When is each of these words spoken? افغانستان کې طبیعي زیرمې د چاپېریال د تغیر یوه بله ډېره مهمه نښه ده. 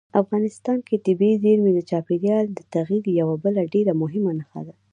افغانستان 0.21 0.77
کې 0.87 1.03
طبیعي 1.07 1.35
زیرمې 1.43 1.71
د 1.75 1.79
چاپېریال 1.89 2.45
د 2.51 2.59
تغیر 2.73 3.03
یوه 3.19 3.35
بله 3.43 3.61
ډېره 3.73 3.93
مهمه 4.01 4.31
نښه 4.39 4.61
ده. 4.67 4.73